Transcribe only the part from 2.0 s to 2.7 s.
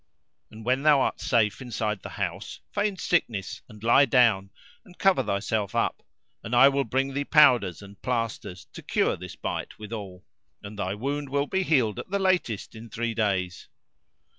the house